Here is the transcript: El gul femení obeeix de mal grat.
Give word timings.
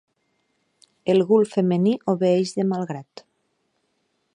El 1.13 1.21
gul 1.33 1.45
femení 1.51 1.95
obeeix 2.15 2.57
de 2.59 2.69
mal 2.73 2.89
grat. 2.93 3.27